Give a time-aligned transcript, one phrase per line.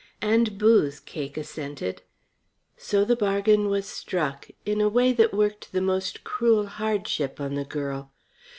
[0.23, 2.01] "And booze," Cake assented.
[2.75, 7.53] So the bargain was struck in a way that worked the most cruel hardship on
[7.53, 8.11] the girl.